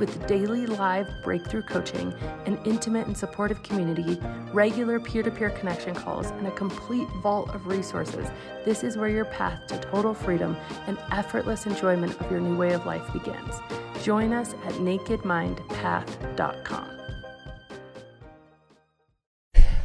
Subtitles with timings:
[0.00, 2.14] With daily live breakthrough coaching,
[2.46, 4.18] an intimate and supportive community,
[4.50, 8.26] regular peer to peer connection calls, and a complete vault of resources,
[8.64, 12.72] this is where your path to total freedom and effortless enjoyment of your new way
[12.72, 13.56] of life begins.
[14.02, 16.86] Join us at nakedmindpath.com.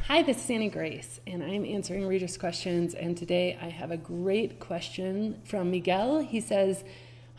[0.07, 2.93] Hi, this is Annie Grace, and I'm answering readers' questions.
[2.93, 6.19] And today I have a great question from Miguel.
[6.19, 6.85] He says,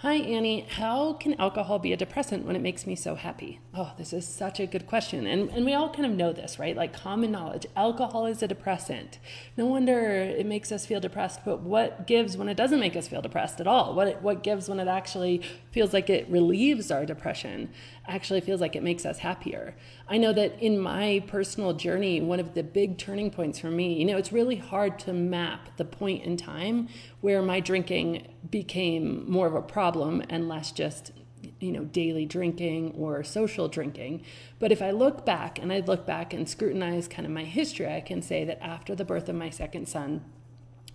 [0.01, 0.67] Hi, Annie.
[0.69, 3.61] How can alcohol be a depressant when it makes me so happy?
[3.73, 5.27] Oh, this is such a good question.
[5.27, 6.77] And, and we all kind of know this, right?
[6.77, 9.19] Like common knowledge alcohol is a depressant.
[9.57, 13.09] No wonder it makes us feel depressed, but what gives when it doesn't make us
[13.09, 13.95] feel depressed at all?
[13.95, 17.71] What, what gives when it actually feels like it relieves our depression?
[18.09, 19.75] actually feels like it makes us happier.
[20.09, 23.95] I know that in my personal journey, one of the big turning points for me,
[23.95, 26.89] you know, it's really hard to map the point in time
[27.21, 31.13] where my drinking became more of a problem and less just
[31.61, 34.23] you know daily drinking or social drinking.
[34.59, 37.87] But if i look back and i look back and scrutinize kind of my history
[37.87, 40.25] i can say that after the birth of my second son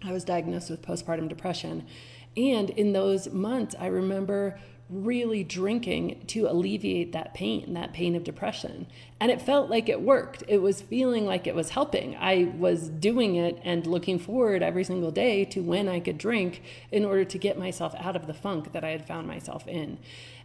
[0.03, 1.85] i was diagnosed with postpartum depression.
[2.37, 4.59] And in those months i remember
[4.91, 8.85] really drinking to alleviate that pain, that pain of depression.
[9.19, 10.43] And it felt like it worked.
[10.47, 12.15] It was feeling like it was helping.
[12.17, 16.61] I was doing it and looking forward every single day to when I could drink
[16.91, 19.97] in order to get myself out of the funk that I had found myself in.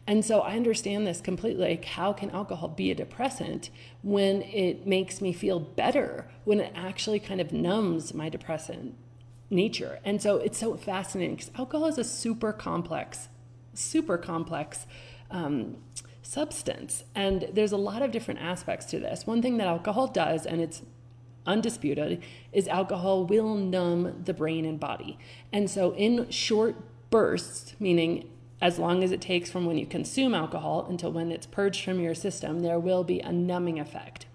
[0.06, 1.70] And so I understand this completely.
[1.70, 3.70] Like, how can alcohol be a depressant
[4.02, 8.94] when it makes me feel better, when it actually kind of numbs my depressant
[9.50, 9.98] nature?
[10.04, 13.28] And so it's so fascinating because alcohol is a super complex
[13.76, 14.86] super complex
[15.30, 15.76] um,
[16.22, 17.04] substance.
[17.14, 19.26] And there's a lot of different aspects to this.
[19.26, 20.82] One thing that alcohol does, and it's
[21.46, 22.22] undisputed,
[22.52, 25.18] is alcohol will numb the brain and body.
[25.52, 26.76] And so, in short
[27.10, 28.28] bursts, meaning
[28.60, 32.00] as long as it takes from when you consume alcohol until when it's purged from
[32.00, 34.26] your system, there will be a numbing effect.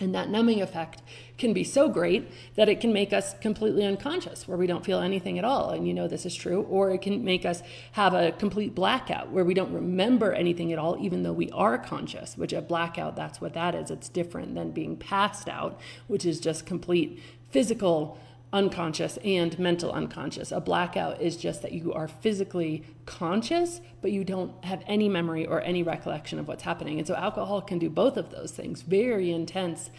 [0.00, 1.02] And that numbing effect
[1.38, 5.00] can be so great that it can make us completely unconscious, where we don't feel
[5.00, 5.70] anything at all.
[5.70, 6.62] And you know this is true.
[6.70, 10.78] Or it can make us have a complete blackout, where we don't remember anything at
[10.78, 13.90] all, even though we are conscious, which a blackout, that's what that is.
[13.90, 17.20] It's different than being passed out, which is just complete
[17.50, 18.18] physical
[18.52, 20.52] unconscious and mental unconscious.
[20.52, 25.46] A blackout is just that you are physically conscious, but you don't have any memory
[25.46, 26.98] or any recollection of what's happening.
[26.98, 29.90] And so alcohol can do both of those things very intense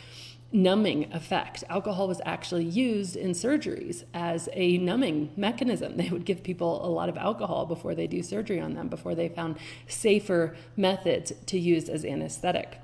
[0.51, 1.63] numbing effect.
[1.69, 5.97] Alcohol was actually used in surgeries as a numbing mechanism.
[5.99, 9.13] They would give people a lot of alcohol before they do surgery on them, before
[9.13, 12.79] they found safer methods to use as anesthetic.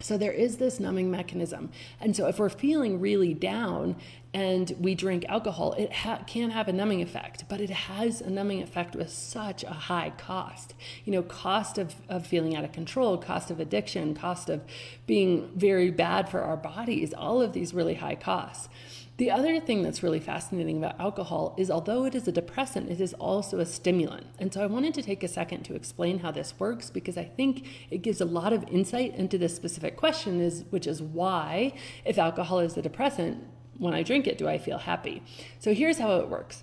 [0.00, 1.70] So there is this numbing mechanism.
[2.00, 3.96] And so if we're feeling really down
[4.34, 8.30] and we drink alcohol, it ha- can have a numbing effect, but it has a
[8.30, 10.74] numbing effect with such a high cost.
[11.04, 14.62] You know, cost of, of feeling out of control, cost of addiction, cost of
[15.06, 18.70] being very bad for our bodies, all of these really high costs.
[19.18, 23.00] The other thing that's really fascinating about alcohol is although it is a depressant, it
[23.00, 24.26] is also a stimulant.
[24.38, 27.24] And so I wanted to take a second to explain how this works because I
[27.24, 31.74] think it gives a lot of insight into this specific question is which is why
[32.06, 33.44] if alcohol is a depressant,
[33.82, 35.22] when I drink it do I feel happy?
[35.58, 36.62] So here's how it works.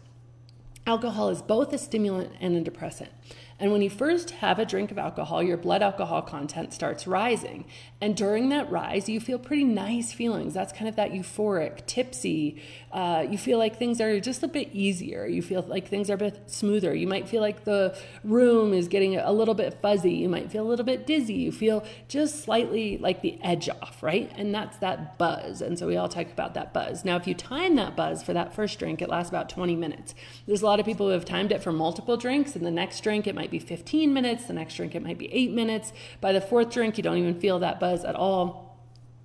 [0.88, 3.12] Alcohol is both a stimulant and a depressant.
[3.60, 7.66] And when you first have a drink of alcohol, your blood alcohol content starts rising.
[8.00, 10.54] And during that rise, you feel pretty nice feelings.
[10.54, 12.62] That's kind of that euphoric, tipsy.
[12.92, 15.26] Uh, you feel like things are just a bit easier.
[15.26, 16.96] You feel like things are a bit smoother.
[16.96, 20.14] You might feel like the room is getting a little bit fuzzy.
[20.14, 21.34] You might feel a little bit dizzy.
[21.34, 24.32] You feel just slightly like the edge off, right?
[24.38, 25.62] And that's that buzz.
[25.62, 27.04] And so we all talk about that buzz.
[27.04, 30.16] Now, if you time that buzz for that first drink, it lasts about 20 minutes.
[30.48, 33.02] There's a lot of people who have timed it for multiple drinks, and the next
[33.02, 35.92] drink, it might might be 15 minutes, the next drink it might be eight minutes.
[36.22, 38.78] By the fourth drink, you don't even feel that buzz at all.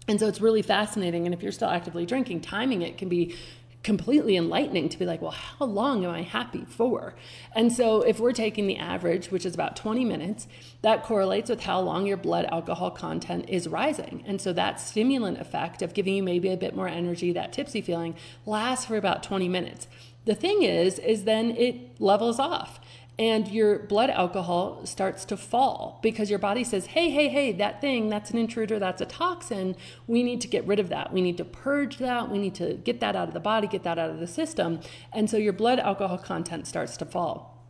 [0.08, 1.26] And so it's really fascinating.
[1.26, 3.36] And if you're still actively drinking, timing it can be
[3.82, 7.14] completely enlightening to be like, well, how long am I happy for?
[7.54, 10.48] And so if we're taking the average, which is about 20 minutes,
[10.80, 14.24] that correlates with how long your blood alcohol content is rising.
[14.26, 17.82] And so that stimulant effect of giving you maybe a bit more energy, that tipsy
[17.82, 18.14] feeling,
[18.46, 19.86] lasts for about 20 minutes.
[20.24, 22.80] The thing is, is then it levels off
[23.18, 27.80] and your blood alcohol starts to fall because your body says, hey, hey, hey, that
[27.80, 29.76] thing, that's an intruder, that's a toxin.
[30.08, 31.12] We need to get rid of that.
[31.12, 32.28] We need to purge that.
[32.28, 34.80] We need to get that out of the body, get that out of the system.
[35.12, 37.64] And so your blood alcohol content starts to fall.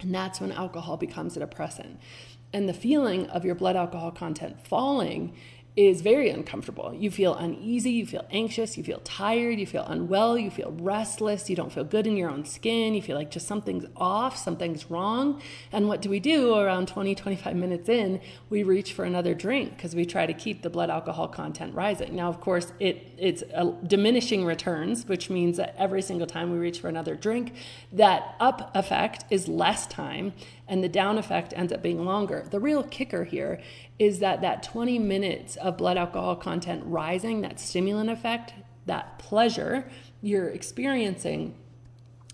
[0.00, 2.00] And that's when alcohol becomes a depressant.
[2.52, 5.34] And the feeling of your blood alcohol content falling
[5.86, 6.92] is very uncomfortable.
[6.92, 11.48] You feel uneasy, you feel anxious, you feel tired, you feel unwell, you feel restless,
[11.48, 14.90] you don't feel good in your own skin, you feel like just something's off, something's
[14.90, 15.40] wrong.
[15.70, 18.20] And what do we do around 20, 25 minutes in?
[18.50, 22.16] We reach for another drink because we try to keep the blood alcohol content rising.
[22.16, 23.42] Now, of course, it it's
[23.86, 27.52] diminishing returns, which means that every single time we reach for another drink,
[27.92, 30.32] that up effect is less time
[30.68, 32.46] and the down effect ends up being longer.
[32.50, 33.60] The real kicker here
[33.98, 38.52] is that that 20 minutes of blood alcohol content rising, that stimulant effect,
[38.86, 39.90] that pleasure
[40.22, 41.54] you're experiencing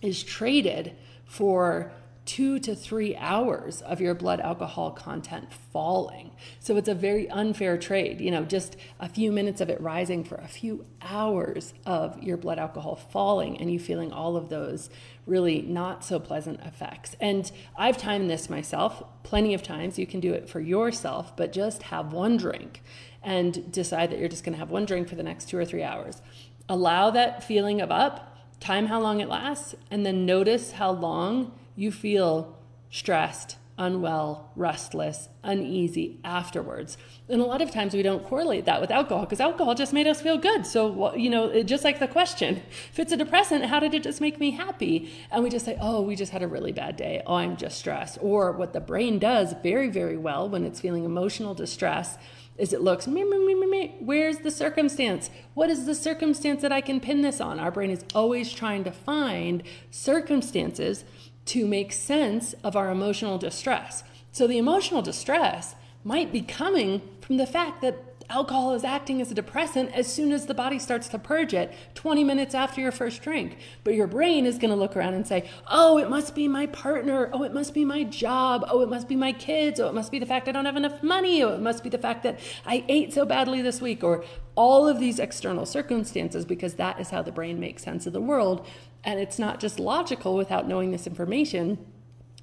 [0.02, 0.92] is traded
[1.24, 1.92] for
[2.24, 6.30] two to three hours of your blood alcohol content falling.
[6.58, 8.20] So it's a very unfair trade.
[8.20, 12.36] You know, just a few minutes of it rising for a few hours of your
[12.36, 14.88] blood alcohol falling and you feeling all of those
[15.26, 17.14] really not so pleasant effects.
[17.20, 19.98] And I've timed this myself plenty of times.
[19.98, 22.82] You can do it for yourself, but just have one drink
[23.22, 25.64] and decide that you're just going to have one drink for the next two or
[25.64, 26.20] three hours.
[26.68, 31.52] Allow that feeling of up, time how long it lasts, and then notice how long
[31.76, 32.58] you feel
[32.90, 36.96] stressed, unwell, restless, uneasy afterwards.
[37.28, 40.06] And a lot of times we don't correlate that with alcohol because alcohol just made
[40.06, 40.64] us feel good.
[40.64, 42.62] So, you know, just like the question,
[42.92, 45.12] if it's a depressant, how did it just make me happy?
[45.32, 47.22] And we just say, oh, we just had a really bad day.
[47.26, 48.18] Oh, I'm just stressed.
[48.20, 52.16] Or what the brain does very, very well when it's feeling emotional distress
[52.56, 53.08] is it looks.
[53.08, 55.30] Where's the circumstance?
[55.54, 57.58] What is the circumstance that I can pin this on?
[57.58, 61.04] Our brain is always trying to find circumstances
[61.46, 64.04] to make sense of our emotional distress.
[64.32, 69.30] So the emotional distress might be coming from the fact that alcohol is acting as
[69.30, 72.92] a depressant as soon as the body starts to purge it 20 minutes after your
[72.92, 73.58] first drink.
[73.82, 76.66] But your brain is going to look around and say, oh, it must be my
[76.66, 77.30] partner.
[77.32, 78.64] Oh, it must be my job.
[78.68, 79.80] Oh, it must be my kids.
[79.80, 81.42] Oh, it must be the fact I don't have enough money.
[81.42, 84.02] Oh, it must be the fact that I ate so badly this week.
[84.02, 84.24] Or
[84.54, 88.20] all of these external circumstances, because that is how the brain makes sense of the
[88.20, 88.66] world.
[89.02, 91.78] And it's not just logical without knowing this information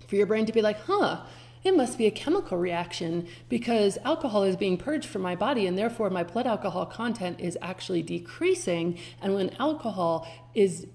[0.07, 1.21] for your brain to be like, huh,
[1.63, 5.77] it must be a chemical reaction because alcohol is being purged from my body and
[5.77, 8.97] therefore my blood alcohol content is actually decreasing.
[9.21, 10.87] And when alcohol is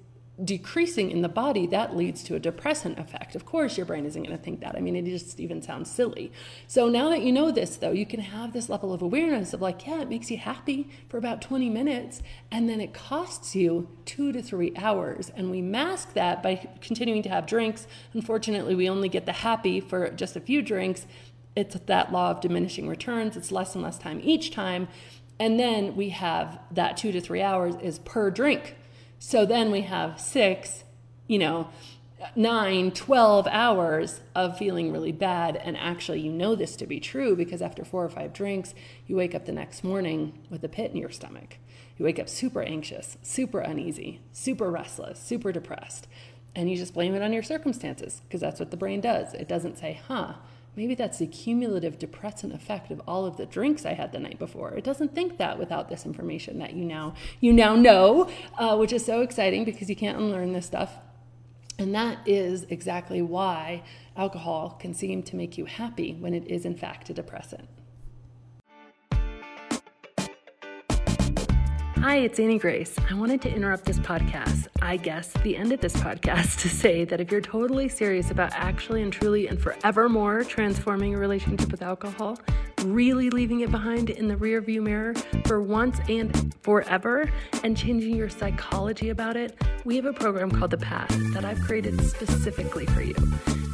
[0.45, 3.35] decreasing in the body, that leads to a depressant effect.
[3.35, 4.77] Of course, your brain isn't going to think that.
[4.77, 6.31] I mean, it just even sounds silly.
[6.67, 9.63] So now that you know this, though, you can have this level of awareness of
[9.63, 13.89] like, yeah, it makes you happy for about 20 minutes, and then it costs you
[14.05, 15.33] two to three hours.
[15.35, 17.87] And we mask that by continuing to have drinks.
[18.13, 21.07] Unfortunately, we only get the happy for just a few drinks.
[21.55, 23.39] It's that law of diminishing returns.
[23.39, 24.89] It's less and less time each time.
[25.39, 28.77] And then we have that two to three hours is per drink.
[29.19, 30.85] So then we have six,
[31.27, 31.69] you know,
[32.35, 35.57] nine, 12 hours of feeling really bad.
[35.57, 38.75] And actually, you know this to be true because after four or five drinks,
[39.07, 41.59] you wake up the next morning with a pit in your stomach.
[41.99, 46.07] You wake up super anxious, super uneasy, super restless, super depressed.
[46.55, 49.35] And you just blame it on your circumstances because that's what the brain does.
[49.35, 50.35] It doesn't say, huh,
[50.77, 54.39] maybe that's the cumulative depressant effect of all of the drinks I had the night
[54.39, 54.75] before.
[54.75, 58.93] It doesn't think that without this information that you now you now know, uh, which
[58.93, 60.93] is so exciting because you can't unlearn this stuff.
[61.79, 63.83] And that is exactly why
[64.17, 67.69] alcohol can seem to make you happy when it is in fact a depressant.
[72.01, 72.95] Hi, it's Annie Grace.
[73.11, 77.05] I wanted to interrupt this podcast, I guess the end of this podcast, to say
[77.05, 81.83] that if you're totally serious about actually and truly and forevermore transforming your relationship with
[81.83, 82.39] alcohol,
[82.93, 85.15] really leaving it behind in the rearview mirror
[85.47, 87.31] for once and forever,
[87.63, 91.61] and changing your psychology about it, we have a program called The Path that I've
[91.61, 93.15] created specifically for you.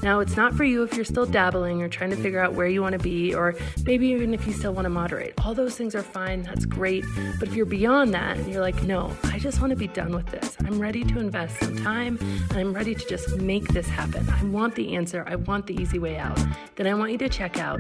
[0.03, 2.67] Now, it's not for you if you're still dabbling or trying to figure out where
[2.67, 3.55] you want to be, or
[3.85, 5.33] maybe even if you still want to moderate.
[5.45, 7.05] All those things are fine, that's great.
[7.39, 10.13] But if you're beyond that and you're like, no, I just want to be done
[10.13, 13.87] with this, I'm ready to invest some time and I'm ready to just make this
[13.87, 14.29] happen.
[14.29, 16.39] I want the answer, I want the easy way out.
[16.75, 17.79] Then I want you to check out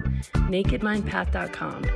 [0.48, 1.21] Naked Mind Path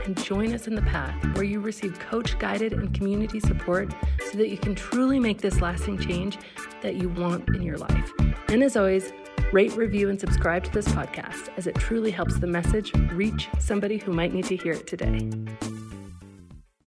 [0.05, 3.93] and join us in the path where you receive coach guided and community support
[4.31, 6.39] so that you can truly make this lasting change
[6.83, 8.13] that you want in your life.
[8.49, 9.13] And as always,
[9.53, 13.99] rate, review, and subscribe to this podcast as it truly helps the message reach somebody
[13.99, 15.31] who might need to hear it today.